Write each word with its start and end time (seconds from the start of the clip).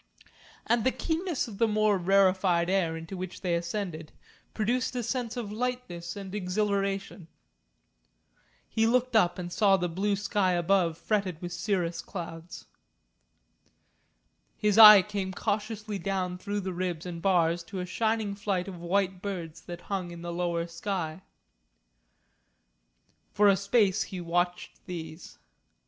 And 0.65 0.83
the 0.83 0.89
keenness 0.91 1.47
of 1.47 1.59
the 1.59 1.67
more 1.67 1.95
rarefied 1.99 2.71
air 2.71 2.97
into 2.97 3.15
which 3.15 3.41
they 3.41 3.53
ascended 3.53 4.11
produced 4.51 4.95
a 4.95 5.03
sense 5.03 5.37
of 5.37 5.51
lightness 5.51 6.15
and 6.15 6.33
exhilaration. 6.33 7.27
He 8.67 8.87
looked 8.87 9.15
up 9.15 9.37
and 9.37 9.53
saw 9.53 9.77
the 9.77 9.87
blue 9.87 10.15
sky 10.15 10.53
above 10.53 10.97
fretted 10.97 11.39
with 11.39 11.53
cirrus 11.53 12.01
clouds. 12.01 12.65
His 14.57 14.79
eye 14.79 15.03
came 15.03 15.33
cautiously 15.33 15.99
down 15.99 16.39
through 16.39 16.61
the 16.61 16.73
ribs 16.73 17.05
and 17.05 17.21
bars 17.21 17.61
to 17.65 17.77
a 17.79 17.85
shining 17.85 18.33
flight 18.33 18.67
of 18.67 18.79
white 18.79 19.21
birds 19.21 19.61
that 19.61 19.81
hung 19.81 20.09
in 20.09 20.23
the 20.23 20.33
lower 20.33 20.65
sky. 20.65 21.21
For 23.33 23.47
a 23.47 23.55
space 23.55 24.01
he 24.01 24.19
watched 24.19 24.83
these. 24.87 25.37